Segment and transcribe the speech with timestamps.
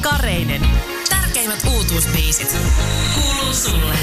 [0.00, 0.60] Kareinen.
[1.08, 2.56] Tärkeimmät uutuusbiisit.
[3.14, 3.94] Kuuluu sulle.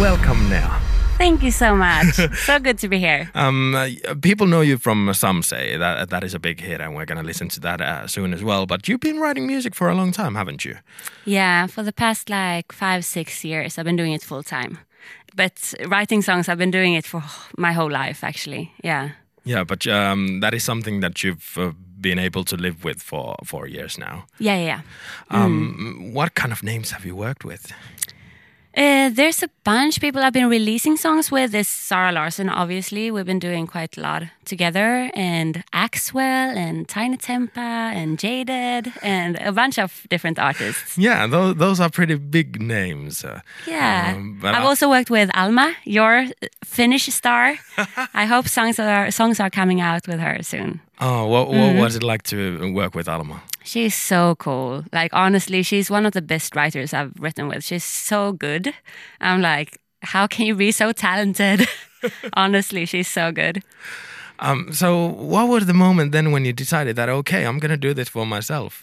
[0.00, 0.70] Welcome now.
[1.18, 2.14] Thank you so much.
[2.46, 3.28] so good to be here.
[3.34, 5.78] Um, uh, people know you from Some Say.
[5.78, 8.42] That that is a big hit, and we're gonna listen to that uh, soon as
[8.42, 8.66] well.
[8.66, 10.76] But you've been writing music for a long time, haven't you?
[11.24, 14.78] Yeah, for the past like five, six years, I've been doing it full time.
[15.36, 17.22] But writing songs, I've been doing it for
[17.58, 18.72] my whole life, actually.
[18.84, 19.10] Yeah.
[19.44, 23.36] Yeah, but um, that is something that you've uh, been able to live with for
[23.44, 24.24] four years now.
[24.38, 24.80] Yeah, yeah, yeah.
[25.44, 27.72] Um, What kind of names have you worked with?
[28.78, 31.52] Uh, there's a bunch people I've been releasing songs with.
[31.52, 33.10] There's Zara Larsson, obviously.
[33.10, 37.56] We've been doing quite a lot together, and Axwell, and Tinie Tempah,
[37.96, 40.98] and Jaded, and a bunch of different artists.
[40.98, 43.24] Yeah, those, those are pretty big names.
[43.24, 44.12] Uh, Yeah.
[44.14, 46.26] um, I've I- also worked with Alma, your
[46.62, 47.54] Finnish star.
[48.12, 50.80] I hope songs are songs are coming out with her soon.
[51.00, 51.78] Oh, what, what Mm-hmm.
[51.80, 53.42] was it like to work with Alma?
[53.64, 54.84] She's so cool.
[54.92, 57.64] Like honestly, she's one of the best writers I've written with.
[57.64, 58.72] She's so good.
[59.20, 61.66] I'm like, how can you be so talented?
[62.34, 63.62] honestly, she's so good.
[64.38, 67.94] Um, so, what was the moment then when you decided that okay, I'm gonna do
[67.94, 68.82] this for myself?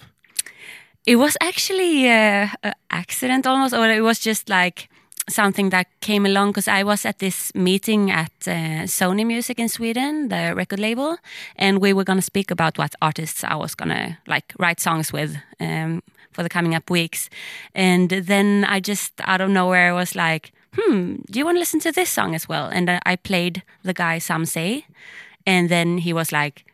[1.05, 4.89] It was actually uh, an accident almost, or it was just like
[5.29, 9.69] something that came along because I was at this meeting at uh, Sony Music in
[9.69, 11.17] Sweden, the record label,
[11.55, 14.79] and we were going to speak about what artists I was going to like write
[14.79, 17.29] songs with um, for the coming up weeks.
[17.73, 21.79] And then I just out of nowhere was like, hmm, do you want to listen
[21.81, 22.67] to this song as well?
[22.67, 24.85] And uh, I played the guy Some Say,
[25.45, 26.65] and then he was like,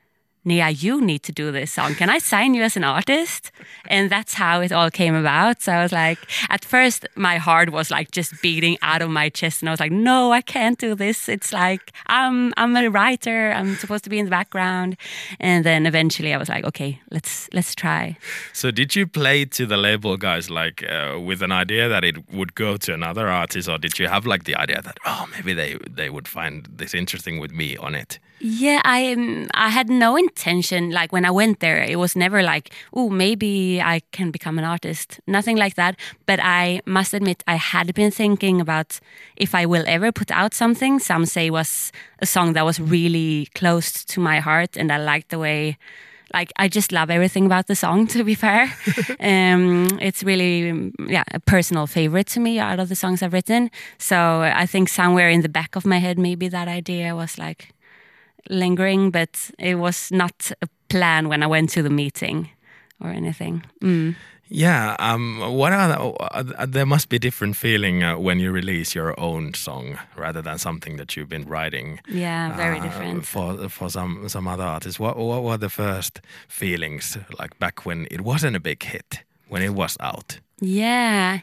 [0.50, 1.94] Nea, you need to do this song.
[1.94, 3.52] Can I sign you as an artist?
[3.88, 5.62] And that's how it all came about.
[5.62, 6.18] So I was like,
[6.50, 9.80] at first, my heart was like just beating out of my chest, and I was
[9.80, 11.30] like, no, I can't do this.
[11.30, 13.52] It's like I'm I'm a writer.
[13.52, 14.98] I'm supposed to be in the background.
[15.40, 18.18] And then eventually, I was like, okay, let's let's try.
[18.52, 22.18] So, did you play to the label guys like uh, with an idea that it
[22.34, 25.54] would go to another artist, or did you have like the idea that oh maybe
[25.54, 28.20] they they would find this interesting with me on it?
[28.42, 30.92] Yeah, I um, I had no intention.
[30.92, 34.64] Like when I went there, it was never like, oh, maybe I can become an
[34.64, 35.20] artist.
[35.28, 36.00] Nothing like that.
[36.26, 39.00] But I must admit, I had been thinking about
[39.36, 41.00] if I will ever put out something.
[41.00, 45.30] Some say was a song that was really close to my heart, and I liked
[45.30, 45.78] the way.
[46.34, 48.08] Like I just love everything about the song.
[48.14, 48.72] To be fair,
[49.20, 53.34] um, it's really um, yeah a personal favorite to me out of the songs I've
[53.34, 53.70] written.
[53.98, 57.74] So I think somewhere in the back of my head, maybe that idea was like
[58.50, 62.50] lingering, but it was not a plan when I went to the meeting
[63.00, 63.64] or anything.
[63.82, 64.16] Mm.
[64.50, 64.96] Yeah.
[65.00, 65.40] Um.
[65.40, 69.54] What are the, uh, there must be different feeling uh, when you release your own
[69.54, 72.00] song rather than something that you've been writing.
[72.10, 73.26] Yeah, very uh, different.
[73.26, 75.00] for for some some other artists.
[75.00, 79.62] What what were the first feelings like back when it wasn't a big hit when
[79.62, 80.40] it was out?
[80.60, 81.42] Yeah,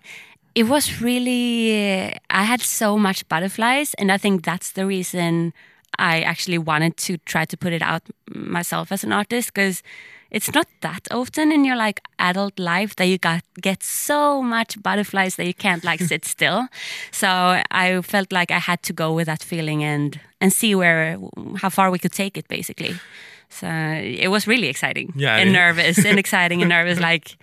[0.54, 2.12] it was really.
[2.28, 5.52] I had so much butterflies, and I think that's the reason
[5.98, 9.82] I actually wanted to try to put it out myself as an artist because
[10.30, 14.82] it's not that often in your like adult life that you got get so much
[14.82, 16.68] butterflies that you can't like sit still.
[17.10, 17.28] So
[17.70, 21.18] I felt like I had to go with that feeling and and see where
[21.56, 22.94] how far we could take it basically.
[23.48, 27.36] So it was really exciting Yeah, and it- nervous and exciting and nervous, like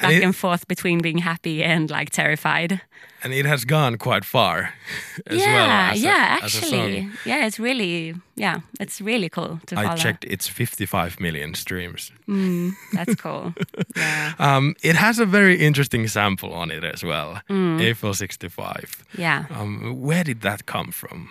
[0.00, 2.80] back it- and forth between being happy and like terrified.
[3.24, 4.74] And it has gone quite far
[5.26, 5.92] as yeah, well.
[5.92, 9.96] As yeah, a actually, yeah, it's really, yeah, it's really cool to I follow.
[9.96, 12.12] checked it's 55 million streams.
[12.92, 13.52] That's cool.
[13.96, 17.40] yeah, Um, it has a very interesting sample on it as well.
[17.50, 17.80] Mm.
[17.90, 19.04] Eiffel 65.
[19.18, 19.46] yeah.
[19.50, 21.28] Um, where did that come from?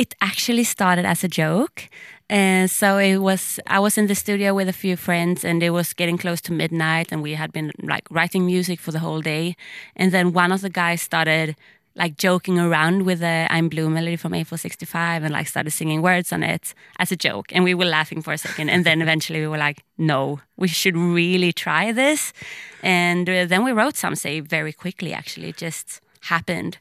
[0.00, 1.90] It actually started as a joke.
[2.30, 5.70] Uh, so it was I was in the studio with a few friends and it
[5.70, 9.20] was getting close to midnight and we had been like writing music for the whole
[9.20, 9.56] day.
[9.94, 11.54] And then one of the guys started
[11.94, 16.00] like joking around with the I'm Blue melody from Eiffel 65 and like started singing
[16.00, 17.52] words on it as a joke.
[17.52, 18.70] And we were laughing for a second.
[18.70, 22.32] And then eventually we were like no we should really try this.
[22.82, 25.50] And uh, then we wrote some very quickly actually.
[25.50, 26.78] It just happened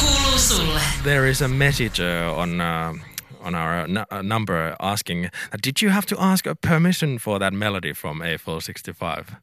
[0.00, 0.80] kuuluu sulle.
[1.04, 2.92] There is a message uh, on uh,
[3.40, 5.30] on our n- uh, number asking, uh,
[5.62, 9.36] did you have to ask a permission for that melody from Eiffel 65?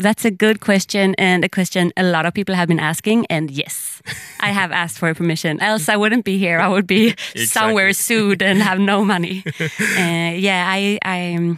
[0.00, 3.26] That's a good question and a question a lot of people have been asking.
[3.26, 4.00] And yes,
[4.40, 5.60] I have asked for permission.
[5.60, 6.60] Else I wouldn't be here.
[6.60, 9.42] I would be somewhere sued and have no money.
[9.60, 11.56] uh, yeah, I, I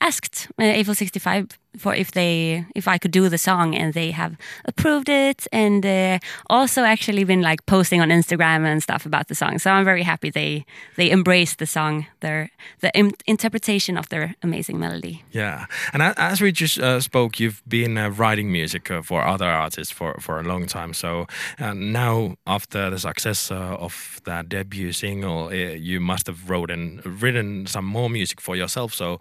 [0.00, 4.10] asked uh, Eiffel 65 for if they if I could do the song and they
[4.10, 6.18] have approved it and uh,
[6.48, 9.58] also actually been like posting on Instagram and stuff about the song.
[9.58, 10.64] So I'm very happy they
[10.96, 12.50] they embraced the song, their
[12.80, 15.22] the im- interpretation of their amazing melody.
[15.32, 19.46] Yeah, and as we just uh, spoke, you've been uh, writing music uh, for other
[19.46, 20.94] artists for, for a long time.
[20.94, 21.26] So
[21.58, 27.04] uh, now, after the success uh, of that debut single, you must have wrote and
[27.22, 28.94] written some more music for yourself.
[28.94, 29.18] So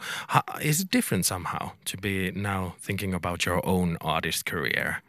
[0.61, 5.01] is it different somehow to be now thinking about your own artist career?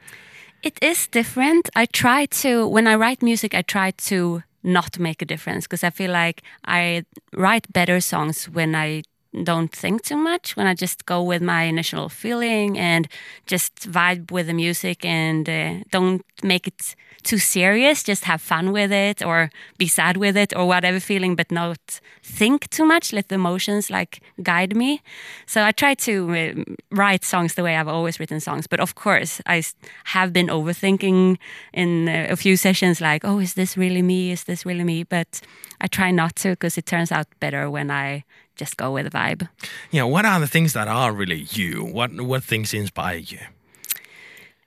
[0.63, 1.71] It is different.
[1.75, 5.83] I try to, when I write music, I try to not make a difference because
[5.83, 9.03] I feel like I write better songs when I
[9.45, 13.07] don't think too much, when I just go with my initial feeling and
[13.47, 18.73] just vibe with the music and uh, don't make it too serious, just have fun
[18.73, 23.13] with it or be sad with it or whatever feeling, but not think too much,
[23.13, 25.01] let the emotions like guide me.
[25.47, 28.67] So I try to uh, write songs the way I've always written songs.
[28.67, 29.63] But of course, I
[30.05, 31.37] have been overthinking
[31.73, 34.33] in uh, a few sessions, like, oh, is this really me?
[34.33, 35.05] Is this really me?
[35.05, 35.41] But
[35.81, 38.25] I try not to because it turns out better when I
[38.57, 39.49] just go with the vibe.
[39.91, 41.85] Yeah, what are the things that are really you?
[41.85, 43.39] What what things inspire you?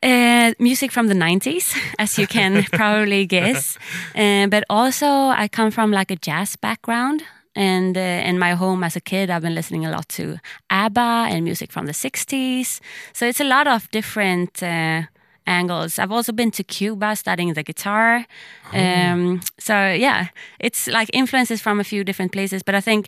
[0.04, 3.78] Uh, music from the 90s, as you can probably guess.
[4.16, 7.24] Uh, but also, I come from like a jazz background.
[7.56, 10.40] And uh, in my home as a kid, I've been listening a lot to
[10.70, 12.82] ABBA and music from the 60s.
[13.14, 15.04] So it's a lot of different uh,
[15.46, 16.00] angles.
[16.00, 18.26] I've also been to Cuba studying the guitar.
[18.74, 20.28] Um, so yeah,
[20.60, 22.64] it's like influences from a few different places.
[22.64, 23.08] But I think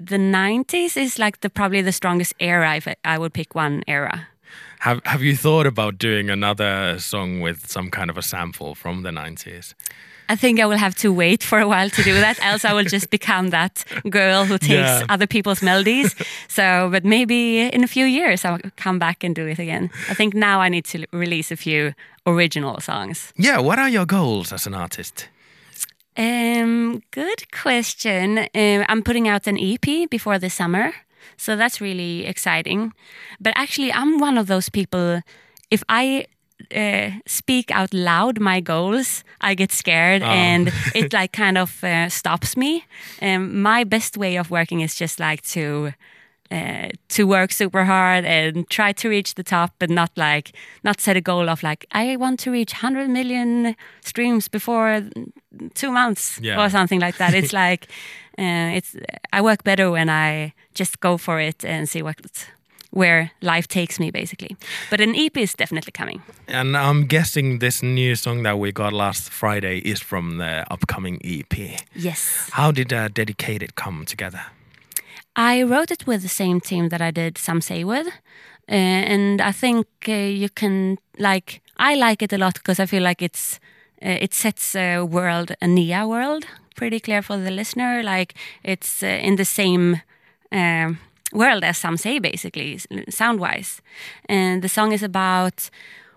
[0.00, 3.82] the 90s is like the probably the strongest era if I- I would pick one
[3.86, 4.28] era.
[4.80, 9.02] Have Have you thought about doing another song with some kind of a sample from
[9.02, 9.74] the nineties?
[10.32, 12.72] I think I will have to wait for a while to do that, else I
[12.72, 15.02] will just become that girl who takes Yeah.
[15.14, 16.14] other people's melodies.
[16.48, 19.90] So, but maybe in a few years I'll come back and do it again.
[20.10, 21.92] I think now I need to release a few
[22.26, 23.32] original songs.
[23.36, 25.28] Yeah, what are your goals as an artist?
[26.16, 28.38] Um, good question.
[28.38, 30.92] Um, I'm putting out an EP before the summer,
[31.36, 32.92] so that's really exciting.
[33.40, 35.20] But actually, I'm one of those people.
[35.70, 36.26] If I
[36.74, 42.08] uh, speak out loud my goals, I get scared, and it like kind of uh,
[42.08, 42.84] stops me.
[43.20, 45.92] Um, my best way of working is just like to.
[46.50, 50.52] Uh, to work super hard and try to reach the top, but not like
[50.84, 55.02] not set a goal of like I want to reach 100 million streams before
[55.74, 56.60] two months Yeah.
[56.62, 57.34] or something like that.
[57.34, 57.86] It's like
[58.38, 58.94] uh, it's
[59.32, 62.16] I work better when I just go for it and see what
[62.90, 64.56] where life takes me basically.
[64.90, 66.22] But an EP is definitely coming.
[66.46, 71.20] And I'm guessing this new song that we got last Friday is from the upcoming
[71.24, 71.80] EP.
[71.96, 72.50] Yes.
[72.52, 74.42] How did uh, Dedicated come together?
[75.36, 78.06] I wrote it with the same team that I did Some Say with.
[78.68, 82.86] Uh, and I think uh, you can like I like it a lot because I
[82.86, 83.60] feel like it's
[84.02, 89.02] uh, it sets a world a Nea world pretty clear for the listener like it's
[89.02, 90.00] uh, in the same
[90.50, 90.98] um,
[91.32, 92.78] world as some say basically
[93.10, 93.82] sound wise
[94.28, 95.70] and the song is about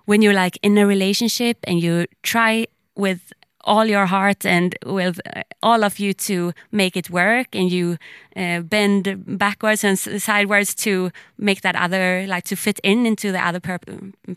[0.05, 2.65] when you're like in a relationship and you try
[2.95, 7.71] with all your heart and with uh, all of you to make it work and
[7.71, 7.97] you
[8.35, 13.45] uh, bend backwards and sideways to make that other like to fit in into the
[13.45, 13.79] other per-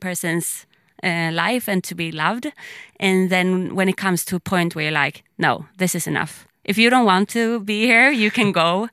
[0.00, 0.66] person's
[1.02, 2.52] uh, life and to be loved.
[2.98, 6.46] And then when it comes to a point where you're like no this is enough
[6.70, 8.88] if you don't want to be here you can go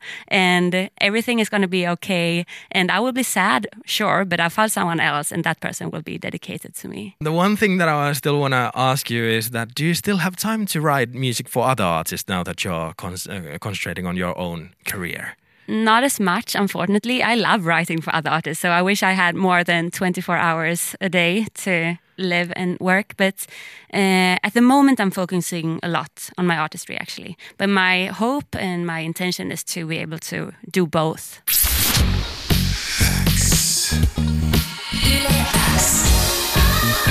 [0.48, 4.50] and everything is going to be okay and i will be sad sure but i
[4.58, 7.90] found someone else and that person will be dedicated to me The one thing that
[7.90, 11.10] I still want to ask you is that do you still have time to write
[11.14, 14.60] music for other artists now that you're con- uh, concentrating on your own
[14.92, 15.24] career?
[15.68, 17.18] Not as much, unfortunately.
[17.22, 20.96] I love writing for other artists, so I wish I had more than 24 hours
[21.02, 23.16] a day to live and work.
[23.18, 23.48] But
[23.94, 27.38] uh, at the moment, I'm focusing a lot on my artistry, actually.
[27.58, 31.42] But my hope and my intention is to be able to do both.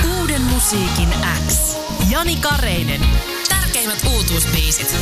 [0.05, 1.09] Uuden musiikin
[1.47, 1.77] X.
[2.09, 3.01] Jani Kareinen.
[3.49, 4.95] Tärkeimmät uutuusbiisit.